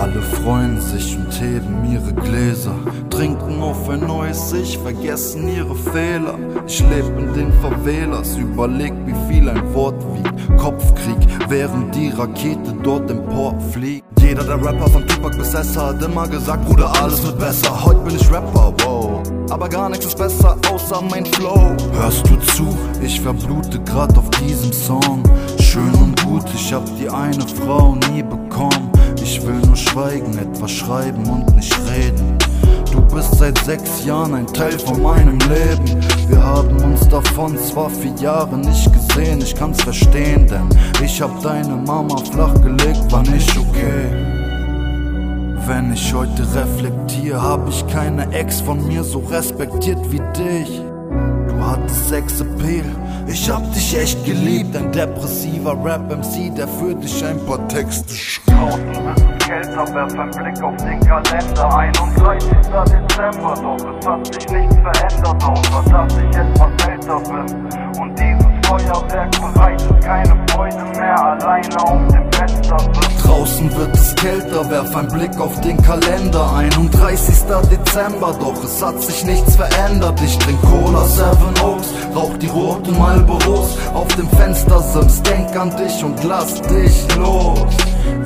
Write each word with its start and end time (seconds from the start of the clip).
Alle 0.00 0.22
freuen 0.22 0.80
sich 0.80 1.14
und 1.14 1.30
heben 1.42 1.84
ihre 1.92 2.14
Gläser, 2.14 2.74
trinken 3.10 3.60
auf 3.60 3.86
ein 3.90 4.00
neues 4.00 4.50
Ich, 4.54 4.78
vergessen 4.78 5.46
ihre 5.46 5.74
Fehler. 5.76 6.38
Ich 6.66 6.80
lebe 6.80 7.20
in 7.20 7.34
den 7.34 7.52
Favelas, 7.60 8.34
überleg 8.38 8.94
wie 9.04 9.14
viel 9.30 9.46
ein 9.50 9.74
Wort 9.74 10.02
wiegt. 10.14 10.56
Kopfkrieg, 10.56 11.18
während 11.50 11.94
die 11.94 12.08
Rakete 12.08 12.74
dort 12.82 13.10
emporfliegt. 13.10 14.06
Jeder 14.22 14.42
der 14.44 14.64
Rapper 14.64 14.88
von 14.88 15.06
Tupac 15.06 15.36
bis 15.36 15.52
Sessa 15.52 15.88
hat 15.88 16.02
immer 16.02 16.26
gesagt, 16.26 16.64
Bruder, 16.64 16.90
alles 17.02 17.22
wird 17.22 17.38
besser. 17.38 17.84
Heute 17.84 18.00
bin 18.00 18.16
ich 18.16 18.32
Rapper, 18.32 18.72
wow. 18.84 19.22
Aber 19.50 19.68
gar 19.68 19.90
nichts 19.90 20.06
ist 20.06 20.16
besser 20.16 20.56
außer 20.72 21.02
mein 21.10 21.26
Flow. 21.26 21.76
Hörst 21.92 22.26
du 22.26 22.36
zu? 22.36 22.74
Ich 23.02 23.20
verblute 23.20 23.78
grad 23.80 24.16
auf 24.16 24.30
diesem 24.30 24.72
Song. 24.72 25.22
Schön 25.60 25.92
und 25.92 26.24
gut, 26.24 26.44
ich 26.54 26.72
hab 26.72 26.86
die 26.96 27.10
eine 27.10 27.46
Frau 27.46 27.96
nie 28.10 28.22
bekommen. 28.22 28.99
Ich 29.32 29.46
will 29.46 29.60
nur 29.64 29.76
schweigen, 29.76 30.36
etwas 30.38 30.72
schreiben 30.72 31.24
und 31.30 31.54
nicht 31.54 31.72
reden. 31.88 32.36
Du 32.90 33.00
bist 33.14 33.38
seit 33.38 33.56
sechs 33.58 34.04
Jahren 34.04 34.34
ein 34.34 34.46
Teil 34.48 34.76
von 34.76 35.00
meinem 35.00 35.38
Leben. 35.38 36.02
Wir 36.26 36.42
haben 36.42 36.76
uns 36.82 37.08
davon 37.08 37.56
zwar 37.56 37.90
vier 37.90 38.12
Jahre 38.16 38.58
nicht 38.58 38.92
gesehen, 38.92 39.40
ich 39.40 39.54
kann's 39.54 39.80
verstehen, 39.82 40.48
denn 40.48 40.68
ich 41.00 41.22
hab 41.22 41.40
deine 41.44 41.76
Mama 41.76 42.16
flachgelegt, 42.16 43.12
war 43.12 43.22
nicht 43.22 43.56
okay. 43.56 44.10
Wenn 45.64 45.92
ich 45.92 46.12
heute 46.12 46.42
reflektiere, 46.52 47.40
hab 47.40 47.68
ich 47.68 47.86
keine 47.86 48.32
Ex 48.32 48.60
von 48.60 48.84
mir 48.88 49.04
so 49.04 49.20
respektiert 49.20 50.00
wie 50.10 50.20
dich. 50.36 50.89
Du 51.70 51.76
hattest 51.76 52.08
Sexappeal, 52.08 52.84
ich 53.28 53.48
hab 53.48 53.62
dich 53.72 53.96
echt 53.96 54.24
geliebt. 54.24 54.74
Ein 54.76 54.90
depressiver 54.90 55.76
Rap-MC, 55.84 56.52
der 56.56 56.66
für 56.66 56.96
dich 56.96 57.24
ein 57.24 57.38
paar 57.46 57.68
Texte 57.68 58.12
es 58.12 59.46
kälter, 59.46 59.94
werf 59.94 60.18
ein 60.18 60.30
Blick 60.30 60.62
auf 60.62 60.76
den 60.78 61.00
Kalender 61.00 61.76
31. 61.76 62.50
Dezember, 62.50 63.54
doch 63.62 63.98
es 63.98 64.06
hat 64.06 64.26
sich 64.26 64.48
nichts 64.50 64.76
verändert 64.76 65.44
Außer 65.44 65.82
dass 65.90 66.12
ich 66.16 66.36
etwas 66.36 66.88
älter 66.88 67.20
bin 67.20 68.00
Und 68.00 68.18
dieses 68.18 68.39
Feuerwerk 68.90 69.30
bereitet 69.40 70.00
keine 70.00 70.46
Freude 70.50 70.84
mehr 70.98 71.24
Alleine 71.24 71.82
auf 71.82 72.08
dem 72.08 72.32
Fenster 72.32 72.76
Draußen 73.22 73.76
wird 73.76 73.94
es 73.94 74.14
kälter, 74.16 74.68
werf 74.70 74.96
ein 74.96 75.08
Blick 75.08 75.38
auf 75.40 75.60
den 75.60 75.80
Kalender. 75.82 76.52
31. 76.52 77.36
Dezember, 77.70 78.34
doch 78.38 78.64
es 78.64 78.82
hat 78.84 79.00
sich 79.00 79.24
nichts 79.24 79.56
verändert. 79.56 80.20
Ich 80.22 80.36
trink 80.38 80.60
Cola 80.62 81.04
Seven 81.04 81.54
Oaks, 81.62 81.88
rauch 82.14 82.36
die 82.38 82.48
roten 82.48 82.98
Marlboros 82.98 83.78
Auf 83.94 84.08
dem 84.16 84.28
Fenstersims, 84.30 85.22
denk 85.22 85.56
an 85.56 85.70
dich 85.76 86.02
und 86.02 86.22
lass 86.24 86.60
dich 86.62 87.16
los. 87.16 87.76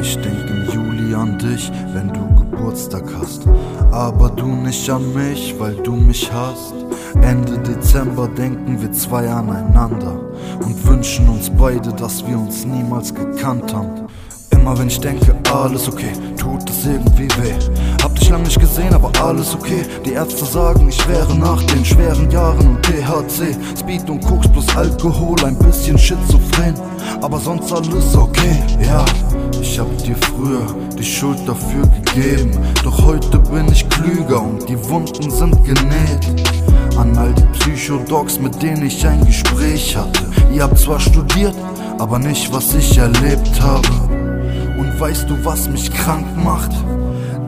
Ich 0.00 0.16
denk 0.16 0.50
im 0.50 0.70
Juli 0.72 1.14
an 1.14 1.38
dich, 1.38 1.70
wenn 1.92 2.12
du 2.12 2.34
Geburtstag 2.36 3.04
hast. 3.20 3.46
Aber 3.92 4.30
du 4.30 4.46
nicht 4.46 4.88
an 4.88 5.12
mich, 5.12 5.54
weil 5.58 5.74
du 5.76 5.92
mich 5.92 6.30
hast 6.32 6.83
Ende 7.22 7.58
Dezember 7.58 8.28
denken 8.28 8.80
wir 8.80 8.92
zwei 8.92 9.28
aneinander 9.30 10.20
Und 10.64 10.86
wünschen 10.86 11.28
uns 11.28 11.50
beide, 11.50 11.92
dass 11.92 12.26
wir 12.26 12.38
uns 12.38 12.64
niemals 12.64 13.14
gekannt 13.14 13.74
haben 13.74 14.06
Immer 14.64 14.78
wenn 14.78 14.88
ich 14.88 14.98
denke, 14.98 15.36
alles 15.52 15.88
okay, 15.88 16.12
tut 16.38 16.70
es 16.70 16.86
irgendwie 16.86 17.28
weh. 17.36 17.52
Hab 18.02 18.14
dich 18.14 18.30
lang 18.30 18.42
nicht 18.44 18.58
gesehen, 18.58 18.94
aber 18.94 19.12
alles 19.22 19.54
okay. 19.54 19.82
Die 20.06 20.12
Ärzte 20.12 20.46
sagen, 20.46 20.88
ich 20.88 21.06
wäre 21.06 21.34
nach 21.34 21.62
den 21.64 21.84
schweren 21.84 22.30
Jahren 22.30 22.68
und 22.68 22.82
THC, 22.82 23.54
Speed 23.78 24.08
und 24.08 24.24
Koks 24.24 24.48
plus 24.48 24.74
Alkohol, 24.74 25.36
ein 25.44 25.58
bisschen 25.58 25.98
schizophren. 25.98 26.74
Aber 27.20 27.38
sonst 27.38 27.70
alles 27.74 28.16
okay, 28.16 28.62
ja. 28.80 29.04
Ich 29.60 29.78
hab 29.78 29.98
dir 29.98 30.16
früher 30.16 30.64
die 30.98 31.04
Schuld 31.04 31.40
dafür 31.46 31.82
gegeben. 32.02 32.52
Doch 32.82 33.04
heute 33.04 33.38
bin 33.40 33.70
ich 33.70 33.86
klüger 33.90 34.40
und 34.40 34.66
die 34.66 34.82
Wunden 34.88 35.30
sind 35.30 35.62
genäht. 35.62 36.53
Psychodocs, 37.64 38.38
mit 38.40 38.62
denen 38.62 38.84
ich 38.84 39.06
ein 39.06 39.24
Gespräch 39.24 39.96
hatte. 39.96 40.26
Ihr 40.52 40.64
habt 40.64 40.78
zwar 40.78 41.00
studiert, 41.00 41.54
aber 41.98 42.18
nicht 42.18 42.52
was 42.52 42.74
ich 42.74 42.98
erlebt 42.98 43.58
habe. 43.58 43.88
Und 44.78 45.00
weißt 45.00 45.30
du, 45.30 45.42
was 45.46 45.66
mich 45.70 45.90
krank 45.90 46.26
macht? 46.36 46.70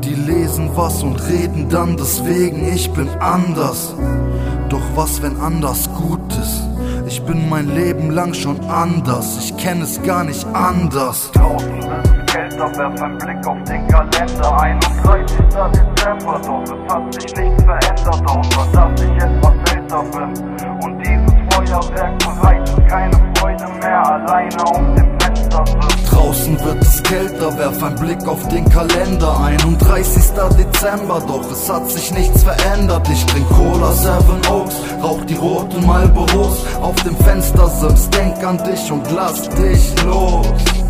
Die 0.03 0.15
lesen 0.15 0.71
was 0.75 1.03
und 1.03 1.23
reden 1.29 1.69
dann 1.69 1.99
deswegen, 1.99 2.67
ich 2.73 2.91
bin 2.93 3.11
anders. 3.21 3.95
Doch 4.71 4.81
was, 4.95 5.21
wenn 5.21 5.37
anders 5.37 5.87
gut 5.93 6.33
ist? 6.41 6.63
Ich 7.07 7.23
bin 7.23 7.49
mein 7.51 7.75
Leben 7.75 8.11
lang 8.11 8.33
schon 8.33 8.59
anders, 8.71 9.37
ich 9.39 9.57
kenn 9.59 9.83
es 9.83 10.03
gar 10.03 10.25
nicht 10.25 10.47
anders. 10.55 11.31
Es 11.31 12.33
kälter, 12.33 12.79
werf 12.79 13.03
ein 13.03 13.19
Blick 13.19 13.47
auf 13.47 13.63
den 13.65 13.87
Kalender 13.87 14.61
31. 14.61 15.37
Dezember, 15.47 16.41
doch 16.45 16.63
es 16.63 16.95
hat 16.95 17.15
sich 17.15 17.37
nichts 17.37 17.63
verändert 17.63 18.31
Außer 18.31 18.67
dass 18.73 19.03
ich 19.03 19.23
etwas 19.23 19.66
bin 19.89 20.85
Und 20.85 20.99
dieses 21.01 21.33
Feuerwerk 21.55 22.19
bereitet 22.19 22.89
keine 22.89 23.33
Freude 23.39 23.65
mehr 23.81 24.07
Alleine 24.07 24.65
auf 24.65 24.95
dem 24.97 25.21
Fenster 25.21 25.65
sitzt 25.67 26.13
Draußen 26.13 26.65
wird 26.65 26.83
es 26.83 27.03
kälter, 27.03 27.59
werf 27.59 27.83
ein 27.83 27.95
Blick 27.97 28.27
auf 28.27 28.49
den 28.49 28.69
Kalender 28.69 29.39
31. 29.41 30.25
Dezember, 30.59 31.23
doch 31.27 31.51
es 31.51 31.71
hat 31.71 31.91
sich 31.91 32.13
nichts 32.13 32.43
verändert. 32.43 33.09
Ich 33.11 33.25
trink 33.27 33.49
Cola 33.49 33.93
Seven 33.93 34.41
Oaks, 34.51 34.77
rauch 35.03 35.25
die 35.25 35.35
roten 35.35 35.87
Marlboros 35.87 36.65
Auf 36.81 36.97
dem 37.05 37.17
Fenstersims, 37.17 38.11
denk 38.11 38.45
an 38.45 38.59
dich 38.65 38.91
und 38.91 39.11
lass 39.13 39.49
dich 39.51 40.05
los 40.05 40.86